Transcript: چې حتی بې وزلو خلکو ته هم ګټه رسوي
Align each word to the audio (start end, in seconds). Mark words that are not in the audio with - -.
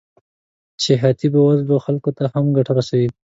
چې 0.81 0.91
حتی 1.01 1.27
بې 1.33 1.39
وزلو 1.43 1.77
خلکو 1.85 2.09
ته 2.17 2.23
هم 2.33 2.45
ګټه 2.57 2.71
رسوي 2.79 3.09